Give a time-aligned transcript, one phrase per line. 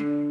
[0.00, 0.29] 听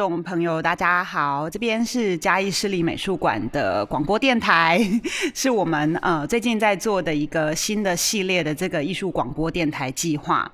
[0.00, 4.80] 众朋友，大家好，这边是嘉义市立美术馆的广播电台，
[5.36, 10.50] 是我们呃最近在做的一个新的系列的这个艺术广播电台计划。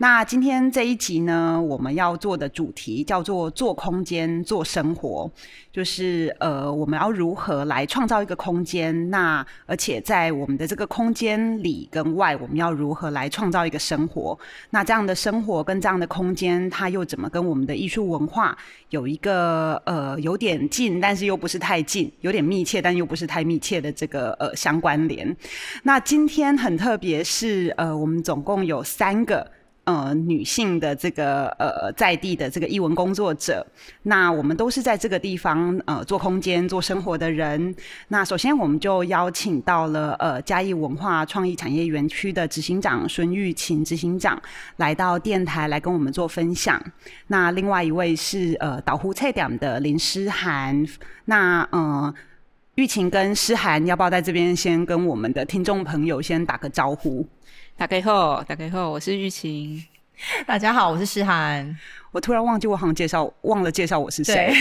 [0.00, 5.28] 那今天这一集呢，我们要做的主题叫做“做空间，做生活”，
[5.72, 9.10] 就是呃，我们要如何来创造一个空间？
[9.10, 14.38] 那而且在我们的这个空间里跟外，我们要如何来创造一个生活？
[14.70, 18.56] 那这样的生活跟这样的空间，它又怎么跟我们的艺术文化
[18.90, 25.36] 有一个呃有点近，但是又不是太近，有点密切，但又不是太密切的这个呃相关联？
[25.82, 29.44] 那今天很特别，是呃，我们总共有三个。
[29.88, 33.66] 呃，女性的这个呃在地的这个译文工作者，
[34.02, 37.74] 那我们都是在这个地方呃做空间、做生活的人。
[38.08, 44.38] 那首先我们就邀请到了呃嘉义文化创意产业园区的执行长孙玉琴执行长
[44.76, 46.78] 来到电台来跟我们做分享。
[47.28, 50.86] 那另外一位是呃导呼菜点的林诗涵。
[51.24, 52.14] 那呃
[52.74, 57.26] 玉琴跟诗涵要不要在这边先跟我们的听众朋友先打个招呼？
[57.78, 59.80] 大家好，大家好，我是玉琴。
[60.44, 61.78] 大家好，我是诗涵。
[62.10, 64.52] 我突然忘记我好像介绍忘了介绍我是谁，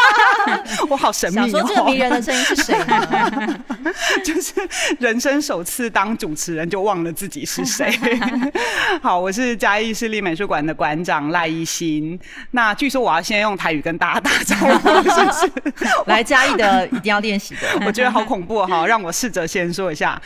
[0.90, 1.48] 我好神秘哦。
[1.48, 3.64] 想说这个迷人的声音是谁呢？
[4.22, 4.52] 就是
[5.00, 7.90] 人生首次当主持人就忘了自己是谁。
[9.00, 12.20] 好，我是嘉义市立美术馆的馆长赖一新。
[12.50, 15.86] 那据说我要先用台语跟大家打招呼，是不是？
[16.08, 17.86] 来嘉义的一定要练习的。
[17.86, 20.20] 我觉得好恐怖哈，让我试着先说一下。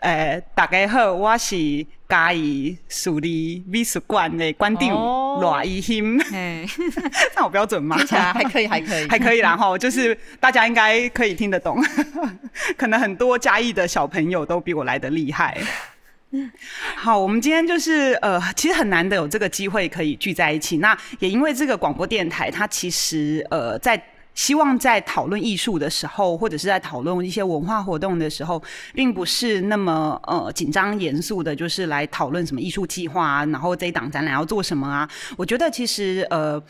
[0.00, 6.18] 诶、欸，大家好，我是嘉义市立美术馆的馆长赖一新。
[6.32, 6.68] 哎、哦，
[7.34, 7.98] 这样我标准吗？
[7.98, 9.76] 听起来还可以，还可以，还可以啦齁。
[9.76, 11.78] 就是大家应该可以听得懂，
[12.78, 15.60] 可能很多嘉义的小朋友都比我来的厉害。
[16.96, 20.78] 好，我们今天就是呃，其实很难得有这个机会可以聚在一起。
[20.78, 24.02] 那也因为这个广播电台，它其实呃在。
[24.34, 28.62] 希望在讨论艺术的时候，或者是在讨论一些文化活动的时候，
[28.94, 35.08] 并不是那么呃紧张严肃的，就是来讨论什么艺术计划啊，然后这一档展览要做什么啊。
[35.36, 36.62] 我觉得其实呃。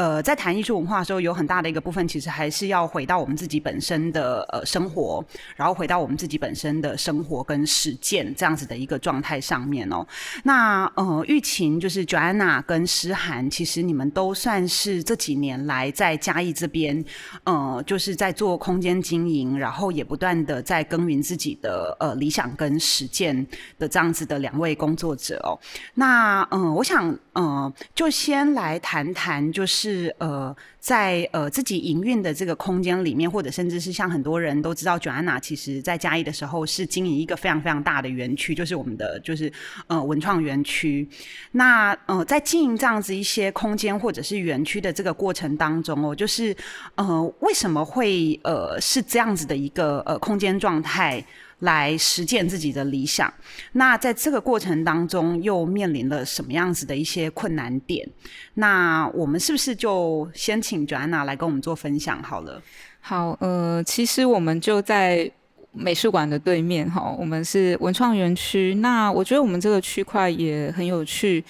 [0.00, 5.22] 呃，在谈艺术文化的时候，有很大的一个部分，其实还是要回到我们自己本身的呃生活，
[5.56, 10.06] 然后回到我们自己本身的生活跟实践这样子的一个状态上面哦。
[10.42, 17.04] 那呃，玉琴就是 Joanna 跟诗涵，其实你们都算是这几年来在嘉义这边，
[17.44, 23.46] 呃，就是在做空间经营，然后也不断的在耕耘自己的呃理想跟实践
[23.78, 25.60] 的这样子的两位工作者哦。
[25.92, 29.89] 那嗯、呃，我想呃，就先来谈谈就是。
[29.90, 39.52] 是呃，在呃自己营运的这个空间里面，或者甚至是像很多人都知道，Joanna 其实在嘉义的时候是经营一个非常非常大的园区，就是我们的就是
[39.88, 41.08] 呃文创园区。
[41.52, 46.56] 那呃在经营这样子一些空间或者是园区的这个过程当中哦，就是
[46.94, 51.24] 呃为什么会呃是这样子的一个呃空间状态？
[51.60, 53.32] 来实践自己的理想，
[53.72, 58.08] 那在这个过程当中又面临了什么样子的一些困难点？
[58.54, 62.62] 那我们是不是就先请 Joanna 来跟我们做分享好了？
[63.00, 65.30] 好，呃，其实我们就在
[65.72, 68.74] 美术馆的对面哈，我们是文创园区。
[68.76, 71.44] 那我觉得我们这个区块也很有趣。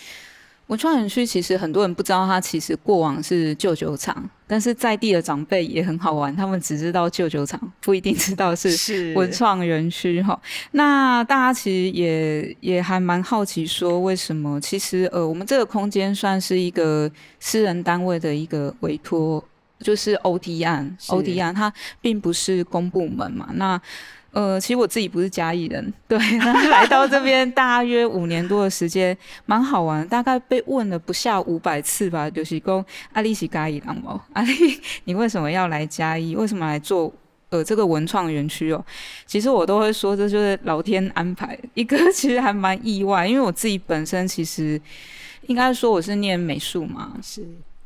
[0.71, 10.41] 文创园区其实很多人不知道，它其实过往是旧酒厂，但是在地的长辈也很好玩，他们只知道旧酒厂，不一定知道是 文创园区哈。
[10.71, 14.61] 那大家其实也也还蛮好奇，说为什么？
[14.61, 17.11] 其实呃，我们这个空间算是一个
[17.41, 19.45] 私人单位的一个委托，
[19.81, 23.49] 就是 OT 案，OT 案，它并不是公部门嘛。
[23.55, 23.81] 那
[24.33, 34.23] 呃，其实我自己不是嘉义人，对，那来到这边 大约五年多的时间，蛮好玩，大概被问了不下五百次吧，就是说阿丽是嘉义人吗？
[34.35, 36.37] 阿丽，你为什么要来嘉义？
[36.37, 37.13] 为什么来做
[37.49, 38.85] 呃这个文创园区哦？
[39.27, 41.59] 其实我都会说，这就是老天安排。
[41.75, 44.81] 一个 其实还蛮意外，因为我自己本身其实
[45.49, 47.45] 应该说我是念美术嘛，是。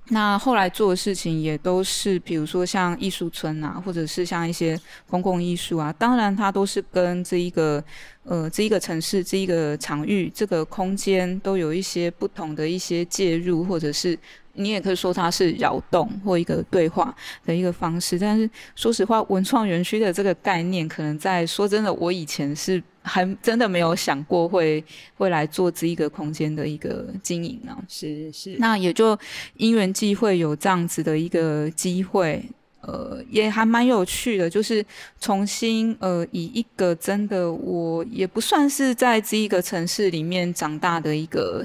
[0.09, 4.79] 那后来做的事情也都是，比如说像艺术村啊，或者是像一些
[5.09, 7.83] 公共艺术啊，当然它都是跟这一个
[8.25, 14.19] 呃这一个城市这一个场域这个空间都有一些不同的一些介入，或者是
[14.53, 17.15] 你也可以说它是扰动或一个对话
[17.47, 18.19] 的一个方式。
[18.19, 22.83] 但是说实话，文创园区的这个概念，可能在说真的，我以前是。
[23.06, 24.83] 还真的没有想过会
[25.15, 29.17] 会来做这一个空间的一个经营呢、啊，是是，那也就
[29.59, 32.43] 因缘际会有这样子的一个机会，
[32.81, 34.83] 呃，也还蛮有趣的，就是
[35.21, 41.62] 重新呃以一个真的我也不算是在这一个城市里面长大的一个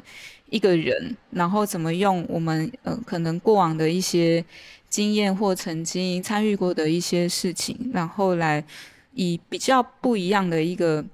[0.49, 4.43] 一个人，然后怎么用我们呃可能过往的一些
[4.89, 8.61] 经验或曾经参与过的一些事情，然后来
[9.13, 11.05] 以比较不一样的一个。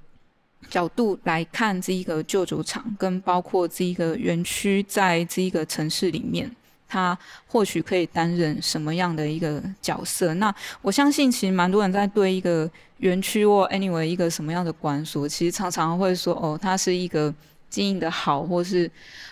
[0.70, 6.50] 角度来看这一个旧酒厂，跟包括这一个园区，在这一个城市里面，
[6.88, 7.18] 它
[7.48, 10.34] 或许可以担任什么样的一个角色？
[10.36, 17.34] 那我相信，其实蛮多人在对一个园区或 anyway 一个什么样的馆所，其实常常会说，哦，它是一个
[17.70, 18.90] 经营的好，或是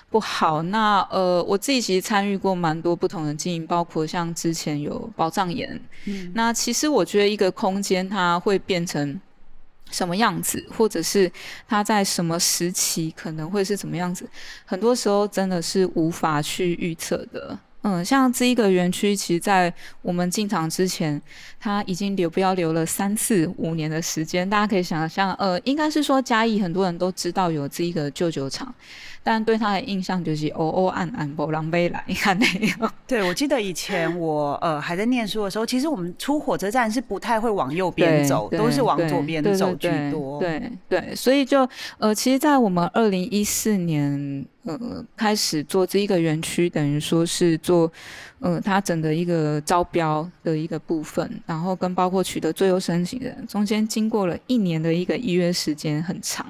[0.09, 0.61] 不好。
[0.63, 5.79] 那呃，我自己其实参与过蛮多不同的经营，包括像之前有宝藏岩。
[6.05, 9.19] 嗯，那其实我觉得一个空间它会变成。
[9.93, 11.31] 什么样子，或者是
[11.67, 14.27] 它在什么时期可能会是怎么样子，
[14.65, 17.57] 很多时候真的是无法去预测的。
[17.85, 21.21] 嗯，像这一个园区，其实，在我们进场之前，
[21.59, 24.49] 它已经流标流了三次五年的时间。
[24.49, 28.73] 大家可以想象，呃，应该是说嘉义很多人都知道有这一个旧酒厂。
[29.23, 32.93] 但对他的印象就是哦哦暗暗，无人要来，你看那样。
[33.07, 40.39] 对，我记得以前我呃还在念书的时候，其实我们出火车站是不太会往右边走，都是往左边走居多。
[40.39, 41.67] 对对，对，对，所以就
[41.97, 44.77] 呃，其实，在我们二零一四年呃
[45.15, 47.89] 开始做这一个园区，等于说是做
[48.39, 56.45] 呃它整的一个招标的一个部分，然后跟包括取得最优申请人，中间经过了一年的一个预约时间很长。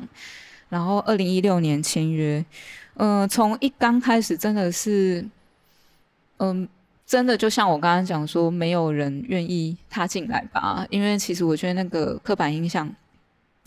[0.74, 2.44] 然后，二零一六年签约，
[2.96, 5.24] 嗯、呃，从一刚开始真的是，
[6.38, 6.68] 嗯、
[7.06, 12.92] 真的就像我刚刚讲说，没有人愿意踏进来吧，因为其实我觉得那个刻板印象。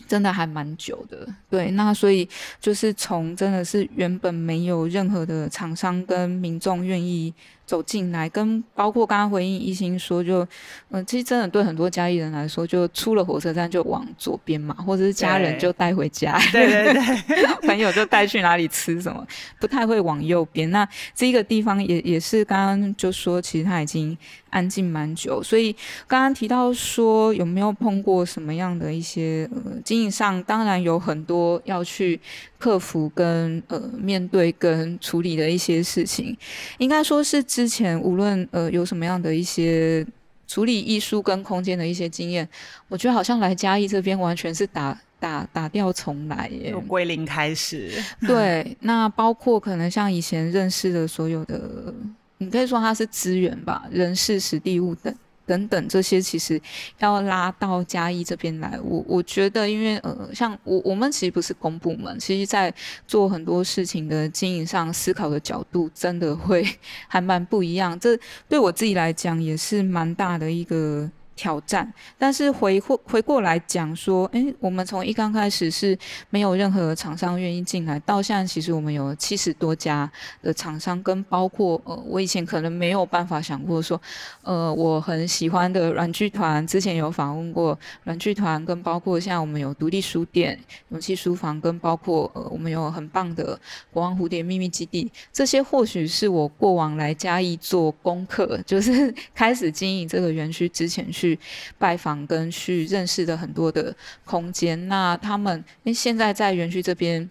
[0.07, 2.29] 真的还蛮久的，对，那所以
[2.61, 7.33] 就是从真的是原本没有任何的厂商跟民众愿意
[7.67, 10.49] 走进来，跟包括刚刚回应一心说就，就
[10.89, 19.27] 嗯，其实真的对很多嘉义人来说，就出了火车站就往左边嘛，或者是家人就带回家，对 对对， 朋友就带去哪里吃什么，
[19.59, 20.71] 不太会往右边。
[20.71, 24.17] 那这个地方也也是刚刚就说，其实他已经。
[24.49, 25.73] 安静蛮久，所以
[26.07, 32.19] 刚刚提到说有没有碰过什么样的一些呃经营上，当然有很多要去
[32.57, 36.35] 克服跟呃面对跟处理的一些事情。
[36.77, 40.05] 应该说是之前无论呃有什么样的一些
[40.47, 42.47] 处理艺术跟空间的一些经验，
[42.87, 47.91] 我觉得好像来嘉义这边完全是打打打掉重来耶，从归零开始。
[48.27, 51.93] 对，那包括可能像以前认识的所有的。
[52.39, 55.11] 你可以说它是资源吧，人事、时地、物等
[55.47, 56.61] 等等这些，其实
[56.99, 58.79] 要拉到嘉义这边来。
[58.83, 62.71] 我我觉得，因为呃，像我我们其实不是公部门，其实在
[63.07, 66.63] 做很多事情的经营上，思考的角度真的会
[67.07, 67.99] 还蛮不一样。
[67.99, 68.15] 这
[68.47, 71.09] 对我自己来讲也是蛮大的一个。
[71.37, 75.97] 挑战，但是回过回过来讲说，诶，我们从一刚开始是
[76.31, 80.11] 没有任何厂商愿意进来，到现在其实我们有七十多家
[80.41, 84.01] 的厂商，跟包括呃，我以前可能没有办法想过说，
[84.41, 93.57] 呃，我很喜欢的软剧团，之前有访问过软剧团，跟包括现在我们有独立书店、勇气书房，跟包括呃，我们有很棒的
[93.93, 101.26] 国王蝴蝶秘密基地，这些或许是我过往来嘉义做功课，就是开始经营这个园区之前去。
[101.27, 101.39] 去
[101.77, 103.93] 拜访跟去认识的很多的
[104.23, 107.29] 空间，那他们因为现在在园区这边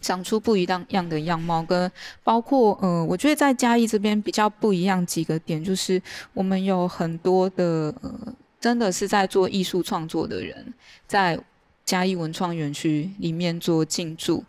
[0.00, 1.90] 长出不一样样的样貌，跟
[2.24, 6.02] 包括呃，我觉得在嘉义这边比较不一样几个点，就是
[6.32, 10.74] 我们有很多的呃，真的是在做艺术创作的人
[11.06, 11.38] 在。
[11.84, 14.42] 嘉义文创园区里面做进驻，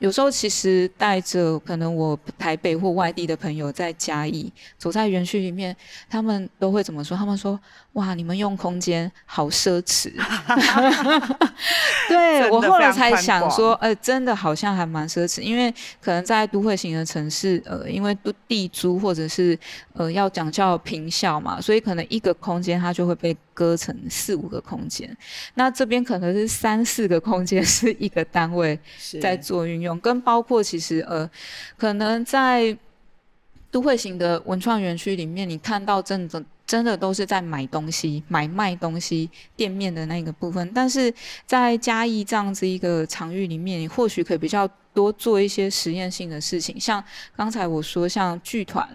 [0.00, 5.74] 有时候其实带着可能我台北或外地的朋友在嘉义走在园区里面，
[6.10, 7.16] 他们都会怎么说？
[7.16, 7.58] 他们说
[7.94, 10.12] ：“哇，你们用空间好奢侈。”
[12.08, 19.58] 对，我后来才想说，呃，真的好像还蛮奢侈，因为可能在都会型的城市，呃，因为都地租或者是
[19.94, 25.16] 呃要讲叫平效嘛，所以可能一个空间它就会被割成四五个空间。
[25.54, 28.78] 那这边可能是三四个空间是一个单位
[29.20, 31.28] 在做运用，跟包括其实呃，
[31.76, 32.76] 可能在
[33.70, 41.12] 都会型的文创园区里面，你看到真的真的都是在买东西、买卖东西店面的那个部分，但是
[41.44, 47.02] 在嘉义这样子一个场域里面，你或许可以比较多做一些实验性的事情，像
[47.34, 48.88] 刚才我说，像剧团，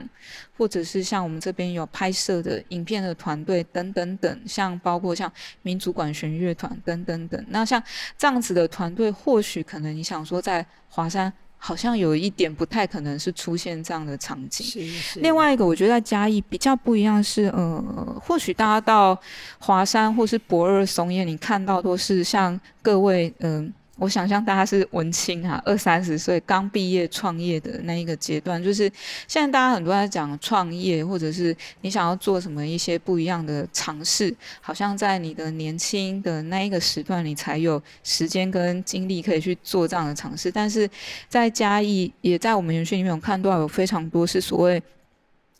[0.57, 5.29] 或者是像我们这边有拍摄的影片的团队等等等，像包括像
[5.61, 7.83] 民族管弦乐团等等等，那像
[8.17, 11.33] 这样子的团队，或许可能你想说在华山。
[11.57, 14.65] 好像有一点不太可能是出现这样的场景。
[14.65, 15.19] 是是。
[15.19, 19.19] 另外一个，我觉得在嘉义比较不一样是，呃，或许大家到
[19.59, 23.73] 华山或是博二松烟，你看到都是像各位，嗯、呃。
[23.97, 28.91] 我想象大家是文青啊，二三十岁刚毕业创业的那一个阶段，就是
[29.27, 40.51] 现在大家很多在讲创业，或者是你想要做什么一些不一样的尝试，好像在你的年轻的那一个时段，你才有时间跟精力可以去做这样的尝试。
[40.51, 40.89] 但是
[41.29, 44.83] 在嘉义，也在我们园区里面有看到有非常多是所谓。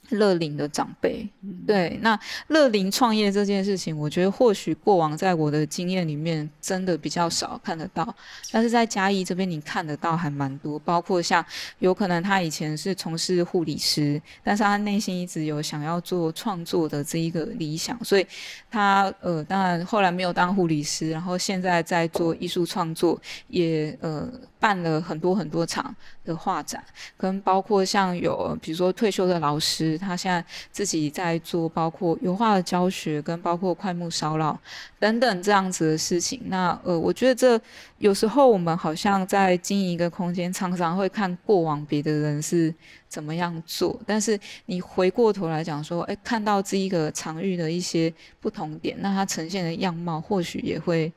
[0.09, 1.27] 乐龄的长辈，
[1.65, 8.15] 对，那乐龄创业这件事情，我觉得或许过往在我的经验里面真的比较少看得到，
[8.51, 11.43] 但是在嘉义这边你看得到还蛮多，包括像
[11.79, 18.25] 有可能他以前是从事护理师，但是他内心一直有想要做创作的这一个理想，所以
[18.69, 24.31] 他呃当然后来没有当护理师，然后现在在做艺术创作，也呃。
[24.59, 25.93] 办了很多很多场
[26.23, 26.83] 的画展，
[27.17, 34.57] 跟包括像有比如说退休的老师，他现在自己在做包括油画的教学，跟包括快木烧烙
[34.99, 36.41] 等等这样子的事情。
[36.45, 37.59] 那呃，我觉得这
[37.99, 42.73] 有时候我们好像在经营一个空间，常常会看过往别的人是
[43.07, 51.11] 怎么样做，但是你回过头来讲说，哎，看到这一个场域的一些不同点，那它呈现的样貌或许也会。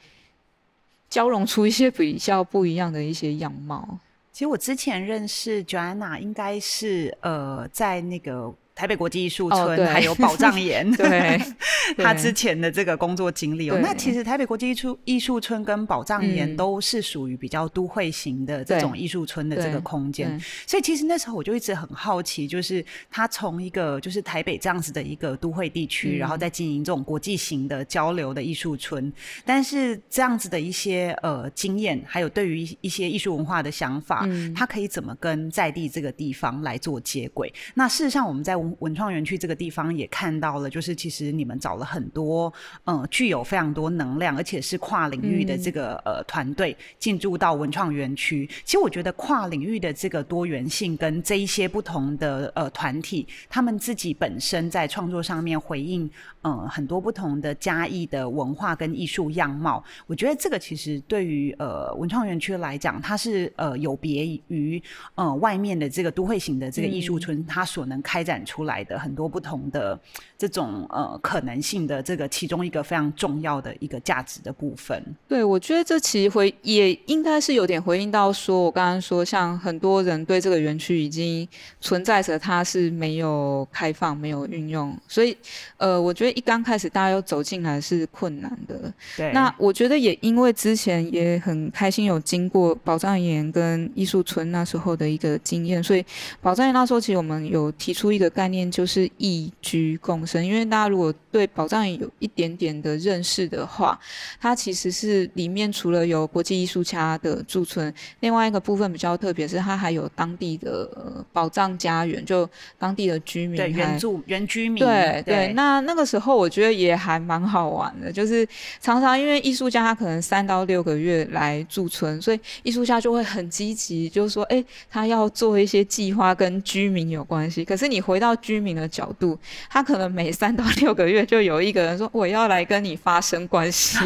[1.08, 3.98] 交融出一些比较不一样的一些样貌。
[4.32, 8.54] 其实我之前认识 Joanna，应该是呃在那个。
[8.78, 11.36] 台北国际艺术村、哦、还有宝藏岩， 对，
[11.98, 13.78] 他之前的这个工作经历哦。
[13.82, 29.12] 那其实台北国际艺术艺术村跟宝藏岩都是属于比较都会型的这种艺术村的这个空间，所以其实那时候我就一直很好奇，就是他从一个就是台北这样子的一个都会地区，嗯、然后再经营这种国际型的交流的艺术村，
[29.44, 37.52] 但是这样子的一些呃经验，还有对于一些艺术文化的想法，嗯，他可以怎么跟在地这个地方来做接轨？
[37.74, 42.52] 那事实上我们在文创园区这个地方也看到了，就是其实你们找了很多，
[42.84, 48.48] 嗯、呃，具有非常多能量，而且是跨领域的这个、嗯、呃团队进驻到文创园区。
[48.64, 56.04] 其实我觉得跨领域的这个多元性跟这一些不同的呃团体，他们自己本身在创作上面回应，
[56.42, 59.82] 嗯、呃，很多不同的嘉义的文化跟艺术样貌。
[60.06, 64.82] 我觉得这个其实对于呃文创园区来讲，它是呃有别于
[65.14, 68.57] 呃外面的这个都会型的这个艺术村，它所能开展出。
[68.58, 69.96] 出来的很多不同的
[70.36, 75.00] 这种呃可能性的这个其中一个非常重要的一个价值的部分。
[75.28, 81.48] 对，我觉得这其实回也应该是有点回应到说，我刚刚说像很多人对这个园区已经
[81.80, 85.36] 存在着，它是没有开放、没有运用，所以
[85.76, 88.92] 呃，我觉得一刚开始大家要走进来是困难的。
[89.16, 96.04] 对，那我觉得也因为之前也很开心有经过宝藏岩跟艺术村那时候的一个经验，所以
[96.40, 98.68] 宝藏岩那时候其实我们有提出一个概念。
[98.68, 103.98] 就是异居共生，因为大家如果对宝藏岩有一点点的认识的话，
[104.40, 115.52] 它其实是里面除了有国际艺术家的驻村，另外一个部分比较特别，是它还有当地的宝藏家园，就当地的居民，对原住原居民，对对，对。
[115.54, 118.46] 那那个时候我觉得也还蛮好玩的，就是
[118.80, 127.64] 常常因为艺术家他可能三到六个月来驻村，所以艺术家就会很积极，就是说，哎，他要做一些计划跟居民有关系。
[127.64, 129.38] 可是你回到居民的角度，
[129.70, 133.98] 他可能每三到六个月就有一个人说，我要来跟你发生关系，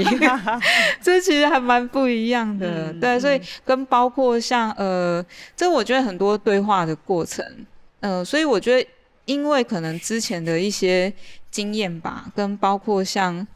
[1.01, 5.25] 这其实还蛮不一样的，嗯、对，所以跟包括像呃，
[5.57, 7.45] 这我觉得很多对话的过程，
[8.01, 8.89] 呃，所以我觉得
[9.25, 11.13] 因为可能之前的一些
[11.51, 13.47] 经验吧，跟包括像。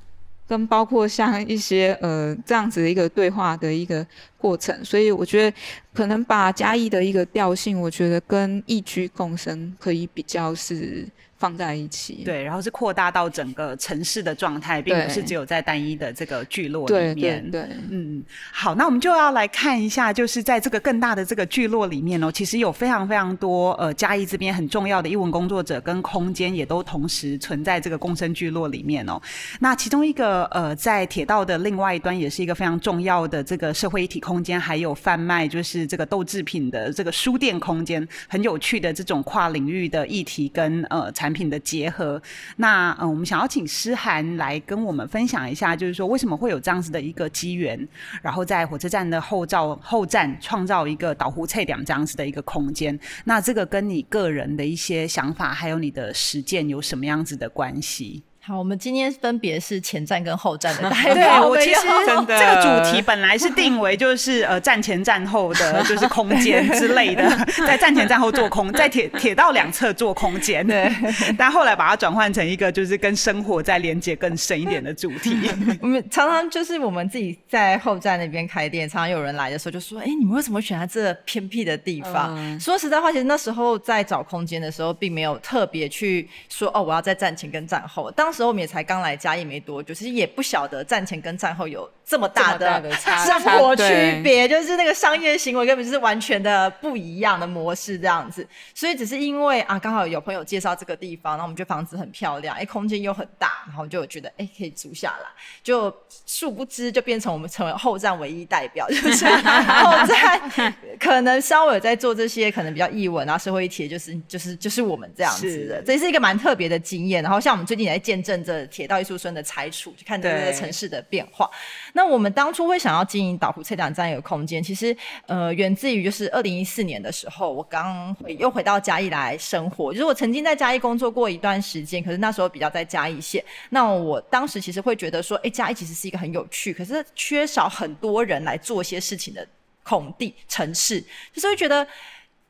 [0.48, 4.06] 跟包括像一些呃这样子的一个对话的一个
[4.38, 5.56] 过程，所以我觉得
[5.92, 11.06] 可能把嘉义的一个调性，我觉得跟异居共生可以比较是
[11.38, 17.42] 放在一起，对，然后是扩大到整个城市的状态，并不是只有在单一的这个聚落里面。
[17.50, 29.20] 对，对，对，嗯，好，那我们就要来看一下，就是在这个更大的这个聚落里面哦，其实有非常非常多呃嘉义这边很重要的艺文工作者跟空间，也都同时存在这个共生聚落里面哦。
[29.60, 41.12] 那其中一个呃，在铁道的另外一端，也是一个非常重要的这个社会一体空间，还有贩卖就是这个豆制品的这个书店空间，很有趣的这种跨领域的议题跟呃。
[41.16, 42.22] 产产品的结合，
[42.58, 47.76] 那嗯、我们想要请诗涵来跟我们分享一下，就是说为什么会有这样子的一个机缘，
[48.22, 52.96] 然后在火车站的后造后站创造一个导湖翠点这样子的一个空间。
[53.24, 58.22] 那这个跟你个人的一些想法，还有你的实践有什么样子的关系？
[58.46, 61.14] 好，我们今天分别是前站跟后站的 代表。
[61.14, 61.80] 对，我其实
[62.28, 67.28] 这个主题本来是定为就是呃站前站后的 就是空间之类的，
[67.66, 70.64] 在站前站后做空，在铁铁道两侧做空间。
[70.64, 70.88] 对，
[71.36, 75.50] 但后来把它转换成一个就是跟生活在连接更深一点的主题。
[75.82, 88.08] 我们常常就是我们自己在后站那边开店，常常有人来的时候就说：“哎，你们为什么选在这偏僻的地方？”嗯、说实在话，其实那时候在找空间的时候，并没有特别去说哦，我要在站前跟站后。
[88.12, 92.88] 当时候我们也才刚来嘉义没多久，其实也不晓得站前跟站后有这么大的
[93.26, 93.82] 生活区
[94.22, 98.46] 别，就是那个商业行为根本就是完全的不一样的模式这样子。
[98.72, 105.28] 所以只是因为啊，刚好有朋友介绍这个地方，然后我们觉得房子很漂亮，哎、欸，空间又很大，然后就觉得哎、欸、可以租下来。
[105.64, 105.92] 就
[106.26, 117.20] 殊不知就变成我们成为后站唯一代表， 就是后站可能稍微有在做这些可能比较译文啊社会议题，就是就是就是我们这样子的，这是一个蛮特别的经验。
[117.20, 118.64] 然后像我们最近也在见证着。
[118.76, 121.48] 铁道艺术村的拆除，就看这个城市的变化。
[121.96, 124.94] 那我们当初会想要经营岛呼册店这样一个空间，其实
[125.26, 129.94] 呃源自于就是二零一四年的时候，我刚回又回到嘉义来生活。
[129.94, 133.42] 就是我曾经在嘉义工作过一段时间，可是那时候比较在嘉义县。
[133.70, 139.48] 那我当时其实会觉得说，哎，嘉义其实是一个很有趣，可是缺少很多人来做一些事情的
[139.82, 141.00] 空地城市，
[141.32, 141.86] 就是会觉得。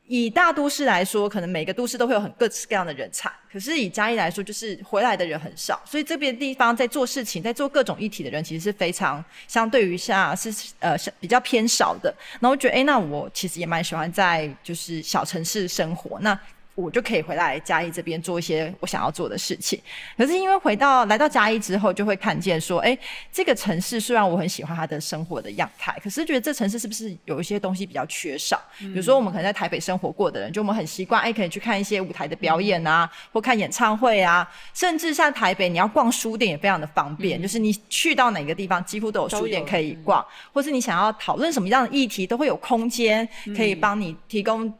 [0.07, 3.31] 以大都市来说，可能每个都市都会有很各式各样的人才。
[3.51, 12.13] 可是以嘉义来说，就是回来的人很少，所以这边地方在做事情、在做各种议题的人，其实是非常相对于下是呃比较偏少的。
[12.39, 16.19] 那我觉得，哎，那我其实也蛮喜欢在就是小城市生活。
[16.21, 16.37] 那
[16.77, 19.81] 我就可以回来嘉义这边做一些我想要做的事情。
[20.15, 22.95] 可是因为回到来到嘉义之后，就会看见说，哎，
[23.31, 28.61] 这个城市虽然我很喜欢它的生活的样态，可是觉得这城市是不是有一些东西比较缺少？
[28.77, 40.23] 比如说我们可能在台北生活过的人，就我们很习惯，哎，可以去看一些舞台的表演啊，或看演唱会啊，甚至像台北，你要逛书店也非常的方便，就是你去到哪个地方，几乎都有书店可以逛，
[40.53, 44.71] 或是你想要讨论什么样的议题，都会有空间可以帮你提供。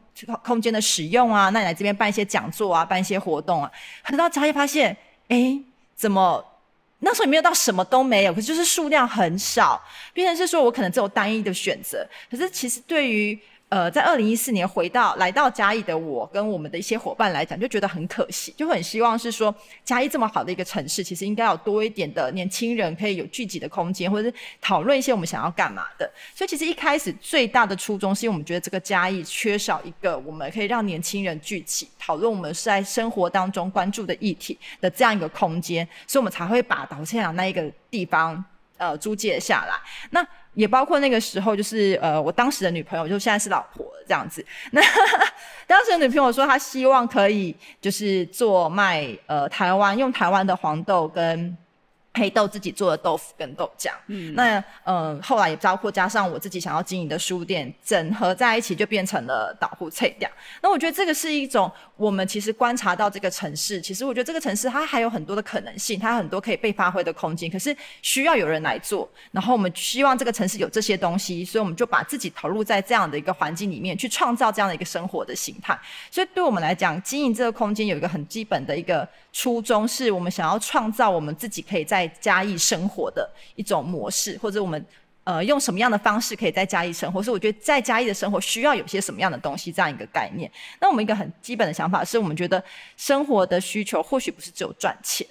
[0.44, 3.70] 空间的使用啊，那你来这边办一些讲座啊，办一些活动啊，
[4.02, 4.96] 很多嘉义发现，
[5.28, 5.58] 哎，
[5.94, 6.44] 怎么
[7.00, 13.38] 那时候也没有到什么都没有，可就是数量很少，变成是说我可能只有单一的选择，可是其实对于。
[13.68, 19.54] 呃，在二零一四年回到来到嘉义的我跟我们的一些伙伴来讲，就觉得很可惜，就很希望是说
[19.84, 26.10] 嘉义这么好的一个城市，其实应该要多一点的年轻人可以有聚集的空间，或者是讨论一些我们想要干嘛的。
[26.34, 38.42] 所以其实一开始最大的初衷是因为我们觉得这个嘉义缺少一个我们可以让年轻人聚集讨论我们是在生活当中关注的议题的这样一个空间，所以我们才会把岛呼册店那一个地方
[38.78, 39.74] 呃租借下来。
[40.10, 40.26] 那
[40.58, 44.44] 也包括那个时候，就是呃，我当时的女朋友，就现在是老婆这样子。
[44.72, 44.82] 那
[45.68, 51.56] 当时的女朋友说，她希望可以就是做卖呃台湾用台湾的黄豆跟。
[52.14, 60.28] 黑豆自己做的豆腐跟豆浆，嗯，那呃后来也包括加上我自己想要经营的书店，整合在一起就变成了岛呼册店。
[60.60, 69.08] 那我觉得这个是一种我们其实观察到这个城市，其实我觉得这个城市它还有很多的可能性，它很多可以被发挥的空间，可是需要有人来做。
[69.30, 75.78] 然后我们希望这个城市有这些东西，所以我们就把自己投入在这样的一个环境里面，去创造这样的一个生活的形态。
[76.10, 84.84] 所以对我们来讲，经营这个空间有一个很基本的一个初衷，是我们想要创造我们自己可以在在嘉义生活的一种模式，或者我们
[85.24, 87.20] 呃用什么样的方式可以在嘉义生活？
[87.20, 90.48] 是我觉得在嘉义的生活需要有些什么样的东西，这样一个概念。
[90.80, 92.62] 那我们一个很基本的想法是，我们觉得
[92.96, 95.26] 生活的需求或许不是只有赚钱。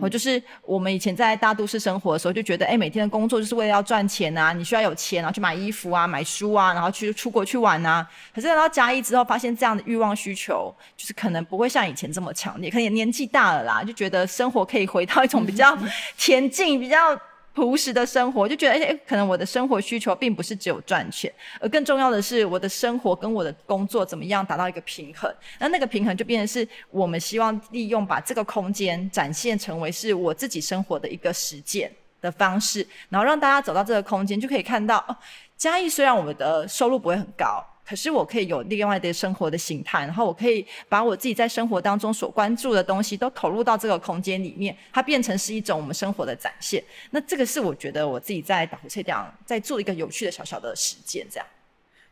[0.00, 8.06] 我、嗯、就是我们以前在大都市生活的时候，就觉得，哎，每天的工作就是为了要赚钱啊，你需要有钱，然后去买衣服啊，买书啊，然后去出国去玩啊。
[8.34, 12.70] 可是来到嘉义之后，发现这样的欲望需求，就是可能不会像以前这么强烈。
[12.70, 15.76] 可能也年纪大了啦，就觉得生活可以回到一种比较
[16.18, 17.18] 恬静、比较
[17.54, 25.32] 朴实的生活，就觉得哎、欸，可能我的生活需求并不是只有赚钱，而更重要的是我的生活跟我的工作怎么样达到一个平衡。
[25.60, 31.90] 那那个平衡就变成是我们希望利用把这个空间展现成为是我自己生活的一个实践
[32.20, 35.16] 的方式，然后让大家走到这个空间就可以看到，哦，
[35.56, 37.64] 嘉义虽然我们的收入不会很高。
[37.86, 46.82] 可是我可以有另外的生活的形态，然后我可以把我自己在生活当中所关注的东西都投入到这个空间里面，它变成是一种我们生活的展现。
[47.10, 51.46] 那这个是我觉得我自己在岛湖册店在做一个有趣的小小的实践，这样。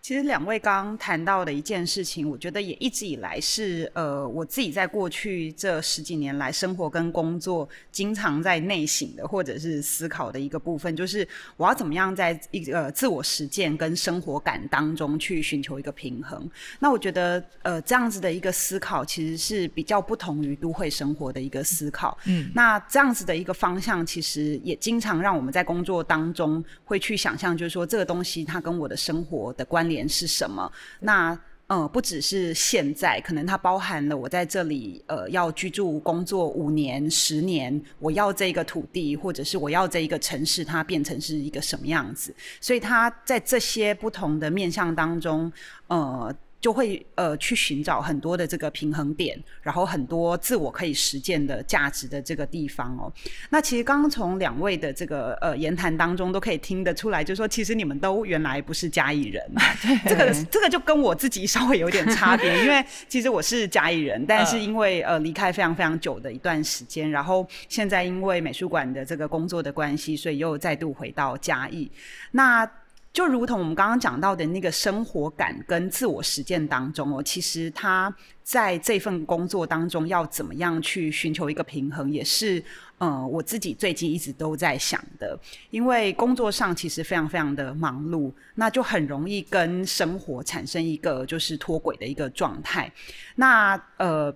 [0.03, 16.51] 其实两位刚刚谈到的一件事情，我觉得也一直以来是呃我自己在过去这十几年来生活跟工作经常在内省的或者是思考的一个部分，就是我要怎么样在一个自我实践跟生活感当中去寻求一个平衡。
[16.81, 22.19] 那我觉得呃这样子的一个思考其实是比较不同于都会生活的一个思考。
[22.25, 29.92] 嗯，那这样子的一个方向，其实也经常让我们在工作当中会去想象，就是说这个东西它跟我的生活的关联。
[30.09, 30.71] 是什么？
[31.01, 42.35] 那呃，不只是现在，可能它包含了我在这里呃要居住、工作五年、十年，我要这个土地，或者是我要这一个城市，它变成是一个什么样子？
[42.61, 45.53] 所以它在这些不同的面向当中，
[45.87, 46.35] 呃。
[46.63, 53.13] 就会呃去寻找很多的这个平衡点，然后很多自我可以实践的价值的这个地方哦。
[53.51, 59.45] 那其实刚刚从两位的这个呃言谈当中都可以听得出来，就是说其实你们都原来不是嘉义人，
[60.07, 71.91] 这个这个就跟我自己稍微有点差别，因为其实我是嘉义人，但是因为呃离开非常非常久的一段时间，然后现在因为美术馆的这个工作的关系，所以又再度回到嘉义。
[72.31, 72.65] 那
[73.13, 82.63] 就如同我们刚刚讲到的那个生活感跟自我实践当中哦，其实他在这份工作当中要怎么样去寻求一个平衡，也是
[82.97, 85.39] 呃我自己最近一直都在想的。
[85.71, 92.91] 因为工作上其实非常非常的忙碌，那就很容易跟生活产生一个就是脱轨的一个状态。
[93.37, 94.35] 那呃。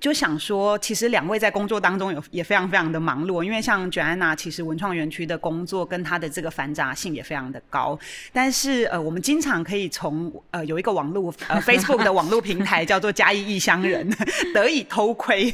[0.00, 7.98] 就想说，其实两位在工作当中有也非常非常的忙碌，因为像 Joanna，其实文创园区的工作跟她的这个繁杂性也非常的高。
[8.32, 14.08] 但是呃，我们经常可以从呃有一个网络 呃 Facebook 的网络平台叫做嘉义异乡人，
[14.52, 15.50] 得以偷窥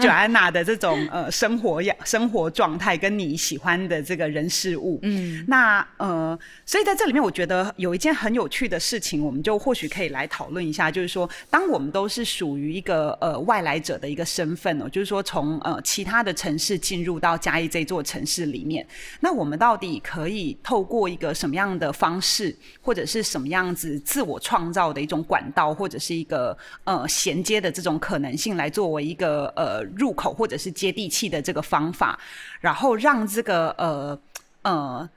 [0.00, 4.98] Joanna 的这种呃生活样生活状态跟你喜欢的这个人事物。
[5.02, 18.84] 嗯，那呃，所以在这里面，我觉得有一件很有趣的事情，我们就或许可以来讨论一下，就是说，当我们都是属于一个呃外来者的一个身份哦，就是说从呃其他的城市进入到嘉义这座城市里面，
[19.20, 32.18] 那我们到底可以透过一个什么样的方式，或者是什么样子自我创造的一种管道，或者是一个呃衔接的这种可能性，来作为一个呃入口或者是接地气的这个方法，
[32.60, 34.18] 然后让这个呃
[34.62, 35.08] 呃。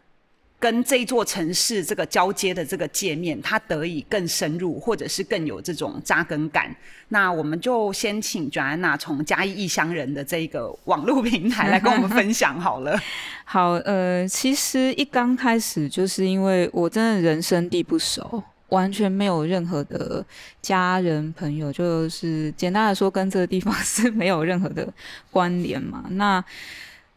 [0.60, 6.76] 跟这座城市这个交接的这个界面，它得以更深入，或者是更有这种扎根感。
[7.08, 13.00] 那我们就先请 Joanna 从嘉义异乡人的这个网络平台来跟我们分享好了。
[13.46, 20.24] 好，呃，其实一刚开始就是因为我真的人生地不熟，完全没有任何的
[20.62, 24.86] 家人朋友，就是简单的说，跟这个地方是没有任何的
[25.32, 26.04] 关联嘛。
[26.10, 26.44] 那，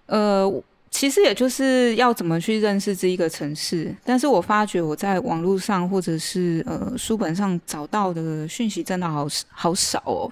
[0.07, 0.63] 呃。
[0.93, 10.31] 其实也就是要怎么去认识这一个城市，但是我发觉我在网络上或者是呃书本上找到的讯息真的好好少哦，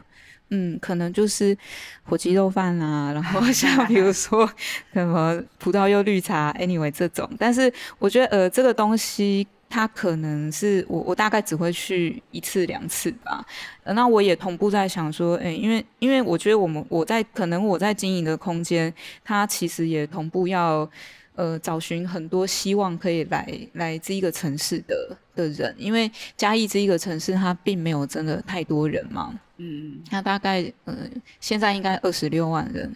[0.51, 1.57] 嗯，可能就是
[2.05, 4.49] 火鸡肉饭啊，然后像比如说
[4.93, 9.47] 什么葡萄柚绿茶，anyway 这种，但是我觉得呃这个东西。
[9.71, 13.47] 他可能是我，我大概只会去一次两次吧。
[13.85, 18.93] 那我也同步在想说，哎、欸，因为因为我觉得我们我在可能我在经营的空间，
[19.25, 20.91] 它其实也同步要
[21.37, 29.39] 呃找寻很多希望可以来来这一个城市的的人，因为嘉义这一个城市它并没有真的太多人嘛。
[29.59, 30.97] 嗯，它大概呃
[31.39, 32.93] 现在应该二十六万人，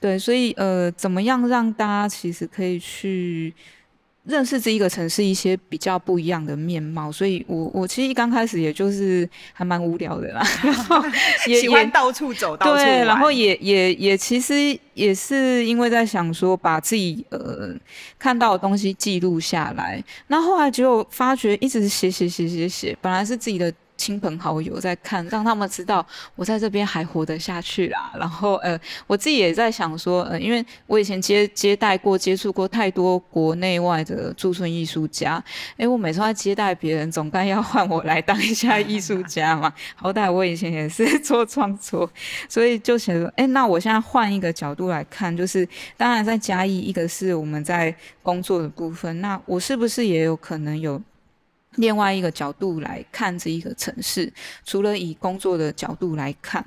[0.00, 3.54] 对，所以呃怎么样让大家其实可以去。
[4.24, 11.04] 认识这一个城市一些比较不一样的面貌，所以我我其实一刚开始也就是还蛮无聊的啦， 然后
[11.46, 14.54] 也喜欢到处走，到处玩，对，然后也也也其实
[14.94, 17.74] 也是因为在想说把自己呃
[18.18, 26.04] 看到的东西记录下来，那后来就发觉一直写写写写写，本来是自己的亲朋好友在看，让他们知道
[26.34, 28.12] 我在这边还活得下去啦。
[28.18, 35.42] 然后呃，我自己也在想说，呃，因为我以前接接待过、接触过太多国内外的驻村艺术家，
[35.76, 39.72] 哎，我每次在接待别人，总该要换我来当一下艺术家嘛。
[39.96, 42.10] 好歹我以前也是做创作，
[42.48, 51.00] 所以就想说，哎，那我现在换一个角度来看，就是当然在嘉义，一个是我们在工作的部分，那我是不是也有可能有？
[51.76, 54.32] 另外一个角度来看这一个城市，
[54.64, 56.64] 除了以工作的角度来看，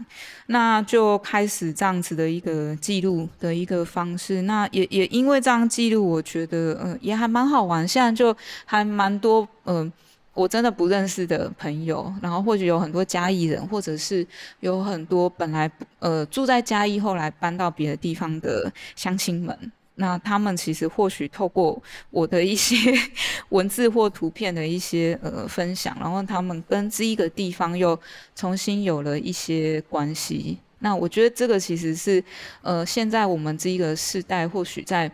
[0.48, 4.42] 那就开始这样子的一个记录的一个方式。
[4.44, 7.88] 那也也因为这样记录，我觉得呃也还蛮好玩。
[7.88, 9.90] 现在就还蛮多呃
[10.34, 14.26] 我真的不认识的朋友，然后或许有很多嘉义人，或者是
[14.60, 19.72] 有很多本来呃住在嘉义后来搬到别的地方的乡亲们。
[20.00, 21.82] 那他们其实或许透过
[22.12, 22.78] 我的一些
[23.50, 28.00] 文字或图片的一些呃分享，然后他们跟这一个地方又
[28.36, 30.60] 重新有了一些关系。
[30.80, 32.24] 那我觉得这个其实是
[32.62, 35.12] 呃现在我们这一个世代或许在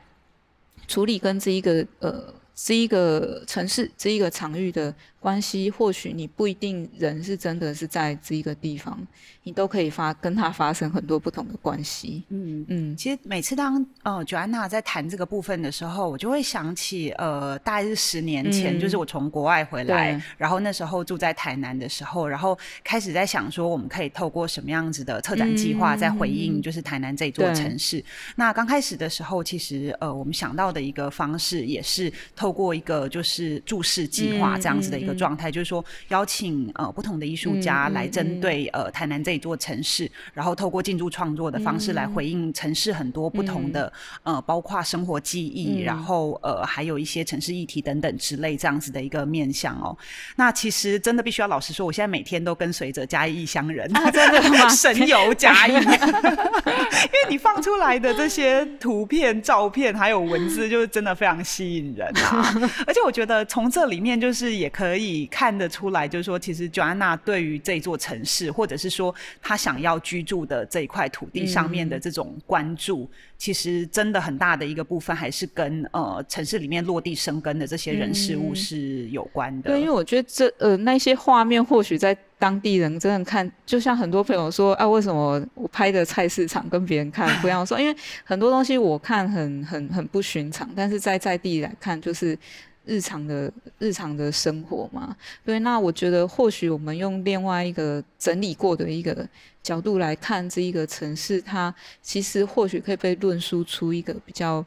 [0.88, 8.99] 处理跟这一个呃这一个城市这一个场域的关系，或许你不一定人是真的是在这一个地方。
[9.45, 12.23] 你都可以发跟他发生很多不同的关系。
[12.29, 27.99] 嗯嗯，其实每次当呃 Joanna 在谈这个部分的时候，我就会想起呃，大概是十年前，嗯、就是我从国外回来，然后那时候住在台南的时候，然后开始在想说，我们可以透过什么样子的策展计划，在回应就是台南这座城市。
[27.99, 28.03] 嗯、
[28.38, 39.34] 那刚开始的时候，其实呃，我们想到的一个方式，也是透过一个就是注释计划这样子的一个状态，嗯、就是说邀请呃不同的艺术家来针对、嗯、呃台南这。
[39.34, 49.97] 一座城市，然后透过进驻创作的方式来回应城市很多不同的、嗯、呃，包括生活记忆，嗯、然后呃，还有一些城市议题等等之类这样子的一个面向哦。
[50.36, 54.69] 那其实真的必须要老实说，我现在每天都跟随着嘉义异乡人，啊、真的吗？
[54.69, 62.54] 神游嘉义， 因为你放出来的这些图片、照片还有文字，就是真的非常吸引人啊！
[62.86, 79.69] 而且我觉得从这里面就是也可以看得出来，就是说其实 Joanna 对于这座城市，或者是说他想要居住的这一块土地上面的这种关注，嗯、其实真的很大的一个部分还是跟呃城市里面落地生根的这些人事物是有关的。
[79.69, 87.65] 对，因为我觉得这呃那些画面或许在当地人真的看，就像很多朋友说啊，为什么我拍的菜市场跟别人看不一样？
[87.65, 92.37] 说因为很多东西我看很很很不寻常，但是在在地来看就是。
[92.86, 95.15] 日常的日常的生活嘛，
[95.46, 99.28] 对，那我觉得或许我们用另外一个整理过的一个
[99.62, 104.65] 角度来看这一个城市，它其实或许可以被论述出一个比较。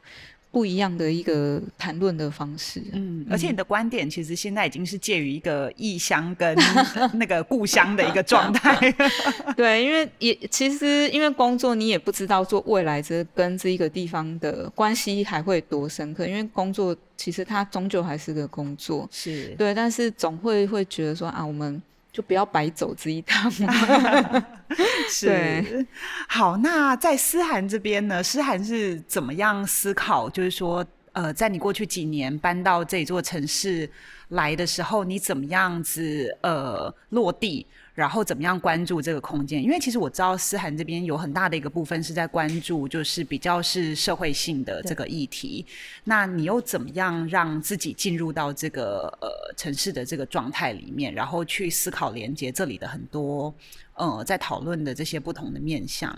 [0.57, 6.57] 不一样的一个谈论的方式，嗯，而且你的观点其实现在已经是介于一个异乡跟
[7.13, 8.91] 那个故乡的一个状态，
[9.55, 19.55] 对，因为也其实因为工作，你也不知道做未来这跟这一个地方的关系还会多深刻，因为工作其实它终究还是个工作，是。
[19.59, 21.83] 对，但是总会会觉得说啊，我们。
[22.17, 23.51] 就不要白走这一趟。
[25.11, 25.87] 是，对
[26.27, 28.23] 好，那在思涵这边呢？
[28.23, 30.31] 思涵是怎么样思考？
[30.31, 33.89] 就是说，呃，在你过去几年搬到这座城市
[34.29, 37.67] 来的时候，你怎么样子呃落地？
[37.97, 39.61] 然后怎么样关注这个空间？
[39.63, 45.65] 因为其实我知道思涵这边有很大的一个部分是在关注，就是比较是社会性的这个议题。
[46.05, 53.53] 那你又怎么样让自己进入到这个呃城市的这个状态里面，然后去思考连接这里的很多
[53.95, 56.15] 呃在讨论的这些不同的面向？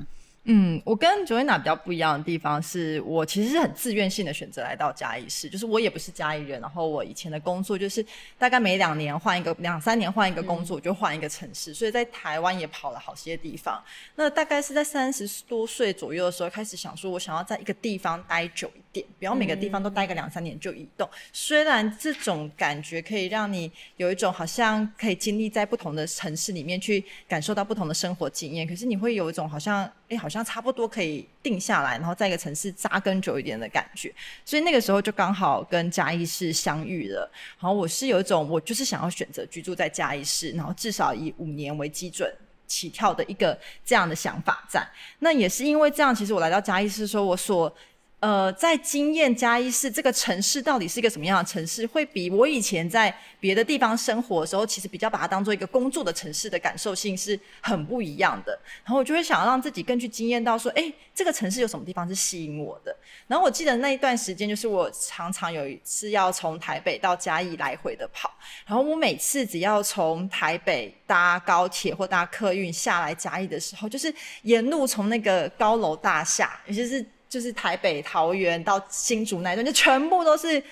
[0.50, 8.04] 嗯，我跟 Joanna 比较不一样的地方是，我其实是很自愿性的选择来到嘉义市，就是我也不是嘉义人，然后我以前的工作就是
[8.38, 13.78] 大概每两年换一个，两三年换一个工作，我就换一个城市，所以在台湾也跑了好些地方。
[14.14, 21.06] 那大概是在三十多岁左右的时候，开始想说我想要在一个地方待久一点，不要每个地方都待个两三年就移动。
[21.30, 30.38] 虽然这种感觉可以让你有一种好像可以经历在不同的城市里面去感受到不同的生活经验，可是你会有一种好像，哎，好像。
[30.48, 34.10] 差不多可以定下来，然后在一个城市扎根久一点的感觉，
[34.44, 37.30] 所以那个时候就刚好跟嘉义市相遇了。
[37.60, 42.32] 然后我是有一种，我就是想要选择居住在嘉义市，然后至少以五年为基准
[42.66, 44.82] 起跳的一个这样的想法在。
[45.18, 47.70] 那也是因为这样，其实我来到嘉义市说，我所
[48.20, 58.58] 呃，在经验嘉义市这个城市到底是一个什么样的城市，会比我以前在别的地方生活的时候，其实比较把它当做一个工作的城市的感受性是很不一样的。
[58.84, 62.96] 然后我就会想要让自己更去经验到说，哎，这个城市有什么地方是吸引我的。
[63.28, 68.28] 然后我记得那一段时间，就是我常常有一次要从台北到嘉义来回的跑，
[68.66, 77.06] 然后我每次只要从台北搭高铁或搭客运下来嘉义的时候，就是沿路从那个高楼大厦，尤其是。
[77.28, 80.62] 就是台北、桃园到新竹那一段，就全部都是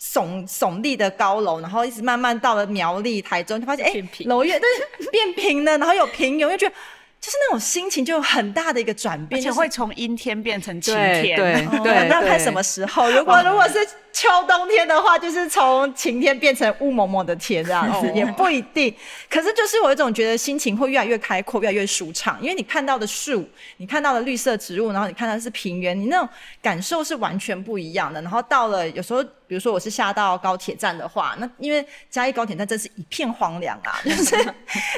[0.00, 4.68] 耸耸立的高楼，然后一直慢慢到了苗栗、台中，就发现哎，楼越 对
[5.10, 6.74] 变平了，然后有平原，又觉得。
[7.22, 11.36] 就是那种心情就有很大的一个转变，而且会从阴天变成晴天。
[11.36, 13.08] 对对，对，那看什么时候。
[13.12, 13.78] 如果如果是
[14.12, 18.94] 秋冬天的话，就是从晴天变成雾蒙蒙的天这样子，也不一定。
[19.30, 23.48] 可是就是我有一种觉得心情会越来越开阔，越来越舒畅，因为你看到的树，
[23.78, 26.28] 你看到的绿色植物，然后你看到的是平原，你那种
[26.60, 28.20] 感受是完全不一样的。
[28.22, 29.24] 然后到了有时候。
[29.44, 34.34] 比如说我是下到高铁站的话，那因为嘉义高铁站真是一片荒凉啊，就 是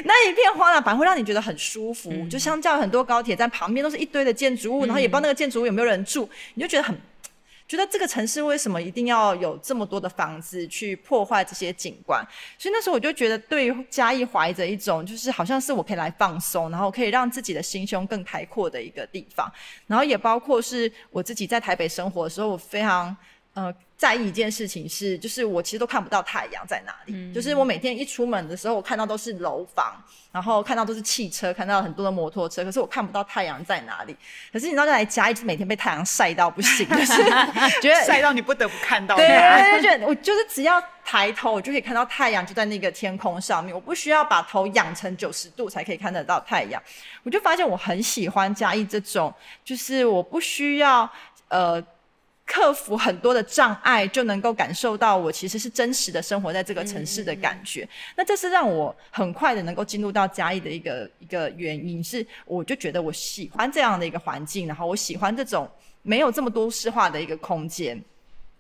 [0.05, 2.09] 那一片荒凉反而会让你觉得很舒服。
[2.13, 6.97] 嗯、就相较很多高铁站旁边都是一堆的建筑物，嗯、然后也不知道那个建筑物有没有人住，你就觉得很
[7.67, 12.23] 觉得这个城市为什么一定要有这么多的房子去破坏这些景观？
[12.59, 19.51] 所以那时候我就觉得对嘉义怀着一种就是好像是我可以来放松，然后可以让自己的心胸更开阔的一个地方。
[19.87, 23.17] 然后也包括是我自己在台北生活的时候，我非常
[23.55, 23.75] 呃。
[24.05, 27.15] 在意一件事情是，就是我其实都看不到太阳在哪里。
[27.17, 29.95] 嗯、就是我每天一出门的时候，我看到都是楼房，
[30.31, 34.15] 然后看到都是汽车，看到很多的摩托车，可是我看不到太阳在哪里。
[34.53, 37.15] 可是你知道，来嘉义每天被太阳晒到不行，就是
[37.81, 39.17] 觉得 晒到你不得不看到。
[39.17, 46.83] 对，对，对，对，我就是只要抬头，我就可以看到太阳就在那个天空上面，我不需要把头仰成九十度才可以看得到太阳。
[47.23, 49.33] 我就发现我很喜欢嘉义这种，
[49.65, 51.11] 就是我不需要
[51.49, 51.83] 呃。
[52.47, 57.83] 克服很多的障碍，就能够感受到我其实是真实的生活在这个城市的感觉。
[57.85, 58.15] 嗯嗯嗯。
[58.17, 65.69] 那这是让我很快的能够进入到嘉义的一个一个原因，是我就觉得我喜欢这样的一个环境，然后我喜欢这种
[66.03, 67.99] 没有这么都市化的一个空间，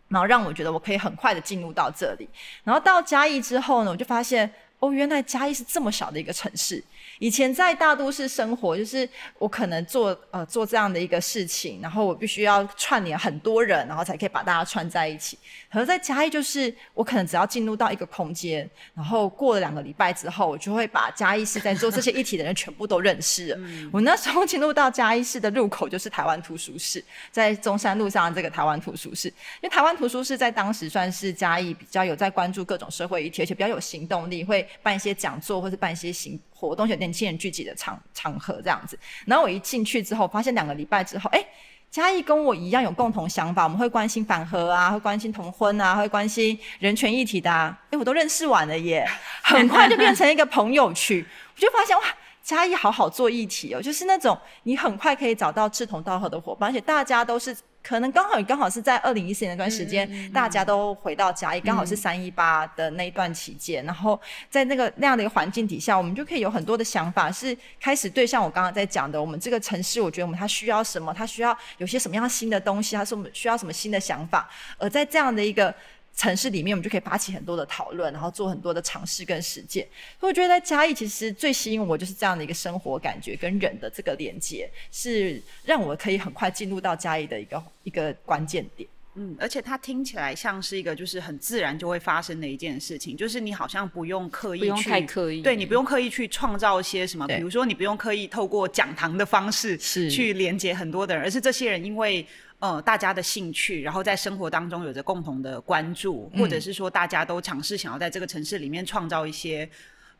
[0.09, 2.27] 然后让我觉得我可以很快的进入到这里。
[2.65, 6.83] 然后到嘉义之后呢，我就发现哦，原来嘉义是这么小的一个城市。
[7.19, 15.39] 以前在大都市生活，就是我可能做呃做这样的一个事情，然后我必须要串联很多人，然后才可以把大家串在一起。
[15.73, 23.59] 可是在嘉义，就是我可能只要进入到一个空间，然后过了两个礼拜之后，我就会把嘉义市在做这些议题的人全部都认识了。
[23.93, 38.99] 我那时候进入到嘉义市的入口就是台湾图书室，在中山路上这个台湾图书室，因为台湾图书室在当时算是嘉义比较有在关注各种社会议题，而且比较有行动力，会办一些讲座或是办一些行活动，有年轻人聚集的场场合这样子。
[39.27, 41.45] 然后我一进去之后，发现两个礼拜之后，哎，
[41.91, 47.79] 嘉义跟我一样有共同想法，我们会关心反核啊，会关心同婚啊，会关心人权议题的啊。
[47.91, 49.07] 哎，我都认识完了耶，
[49.43, 51.27] 很快就变成一个朋友区。
[51.55, 52.05] 我就发现哇，
[52.43, 57.57] 嘉义好好做议题哦，就是那种你很快可以找到志同道合的伙伴，而且大家都是。
[57.87, 64.19] 可能刚好也刚好是在二零一四年那段时间，嗯嗯、大家都回到家，也，刚、嗯、好是三一八的那一段期间，然后
[64.49, 75.75] 在那个那样的一个环境底下，我们就可以有很多的想法，是开始对像我刚刚在讲的，我们这个城市，我觉得我们它需要什么，它需要有些什么样新的东西，它是我们需要什么新的想法，而在这样的一个。
[76.17, 79.85] 城市里面，我们就可以发起很多的讨论，然后做很多的尝试跟实践。
[80.21, 88.89] 所以我觉得在嘉义，其实最吸引我就是这样的一个生活感觉跟人的这个连接，是让我可以很快进入到嘉义的一个一个关键点。
[89.17, 102.25] 嗯，而且它听起来像是一个就是很自然就会发生的一件事情，就是你好像不用刻意去，不用太刻意，对，你不用刻意去创造一些什么，比如说你不用刻意透过讲堂的方式去连接很多的人，而是这些人因为。
[102.65, 109.69] 呃，大家的兴趣，然后在生活当中有着共同的关注，或者是说大家都尝试想要在这个城市里面创造一些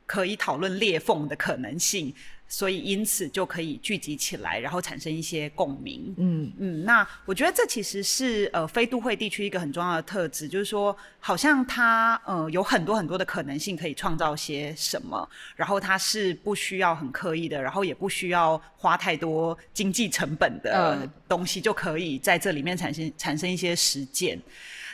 [0.05, 2.15] 可以讨论裂缝的可能性。
[2.57, 6.15] 所以，因此就可以聚集起来，然后产生一些共鸣。
[6.19, 24.41] 嗯嗯，那我觉得这其实是呃非都会地区一个很重要的特质，就是说，好像它呃有很多很多的可能性可以创造些什么，然后它是不需要很刻意的，然后也不需要花太多经济成本的东西，就可以在这里面产生产生一些实践。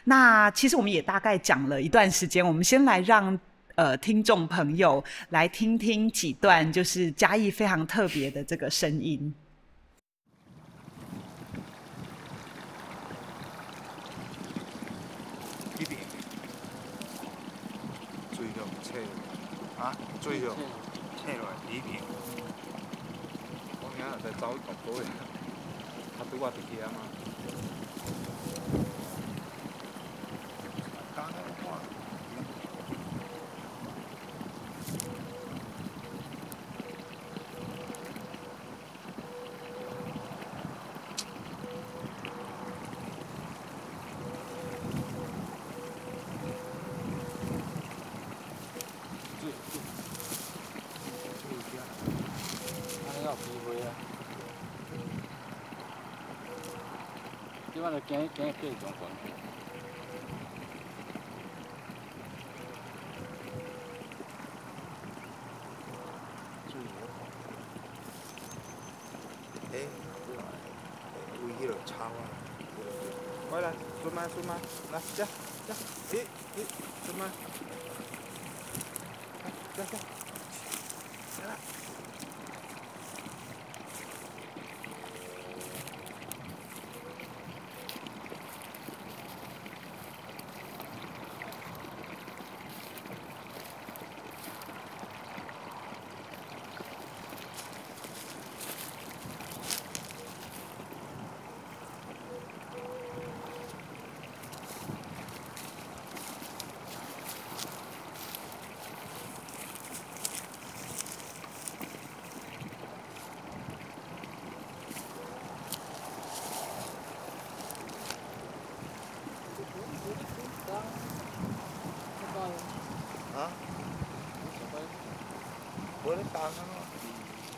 [0.05, 3.39] 那其实我们也大概讲了一段时间，我们先来让。
[3.81, 9.35] 呃听众朋友来听听几段，就是嘉义非常特别的这个声音。
[15.79, 15.99] 一点，
[18.33, 19.01] 最后切
[19.83, 20.55] 啊，最后
[21.17, 21.81] 切落来一。
[23.81, 25.03] 我明仔再走一步多
[26.19, 27.01] 他对我伫遐嘛。
[31.17, 32.00] 刚刚。
[57.81, 59.40] 建邺，建邺，建邺，建邺，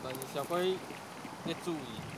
[0.02, 0.76] 但是社会
[1.44, 2.11] 咧注意。